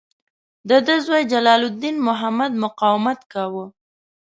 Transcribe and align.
د 0.69 0.71
ده 0.85 0.95
زوی 1.05 1.21
جلال 1.31 1.61
الدین 1.67 1.95
محمد 2.07 2.51
مقاومت 2.63 3.19
کاوه. 3.33 3.65